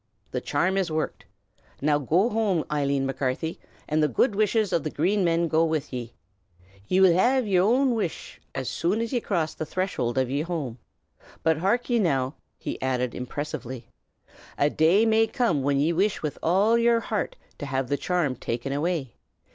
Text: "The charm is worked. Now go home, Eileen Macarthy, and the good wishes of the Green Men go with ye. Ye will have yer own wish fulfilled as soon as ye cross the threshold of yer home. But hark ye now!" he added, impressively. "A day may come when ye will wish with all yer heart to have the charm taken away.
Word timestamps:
"The 0.31 0.41
charm 0.41 0.77
is 0.77 0.89
worked. 0.91 1.25
Now 1.79 1.99
go 1.99 2.27
home, 2.29 2.63
Eileen 2.71 3.05
Macarthy, 3.05 3.59
and 3.87 4.01
the 4.01 4.07
good 4.07 4.33
wishes 4.33 4.73
of 4.73 4.83
the 4.83 4.89
Green 4.89 5.23
Men 5.23 5.47
go 5.47 5.63
with 5.63 5.93
ye. 5.93 6.15
Ye 6.87 6.99
will 6.99 7.13
have 7.13 7.45
yer 7.47 7.61
own 7.61 7.93
wish 7.93 8.37
fulfilled 8.39 8.49
as 8.61 8.67
soon 8.71 9.01
as 9.01 9.13
ye 9.13 9.19
cross 9.21 9.53
the 9.53 9.63
threshold 9.63 10.17
of 10.17 10.31
yer 10.31 10.43
home. 10.45 10.79
But 11.43 11.59
hark 11.59 11.87
ye 11.87 11.99
now!" 11.99 12.33
he 12.57 12.81
added, 12.81 13.13
impressively. 13.13 13.89
"A 14.57 14.71
day 14.71 15.05
may 15.05 15.27
come 15.27 15.61
when 15.61 15.79
ye 15.79 15.93
will 15.93 15.97
wish 15.97 16.23
with 16.23 16.39
all 16.41 16.79
yer 16.79 16.99
heart 17.01 17.35
to 17.59 17.67
have 17.67 17.87
the 17.87 17.95
charm 17.95 18.35
taken 18.35 18.73
away. 18.73 19.13